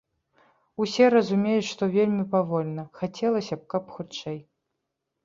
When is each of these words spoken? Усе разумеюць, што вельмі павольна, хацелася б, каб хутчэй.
Усе 0.85 1.09
разумеюць, 1.15 1.67
што 1.73 1.83
вельмі 1.97 2.25
павольна, 2.31 2.87
хацелася 3.01 3.55
б, 3.61 3.67
каб 3.75 3.83
хутчэй. 3.99 4.39